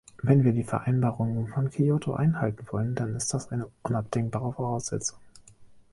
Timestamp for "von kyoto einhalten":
1.49-2.65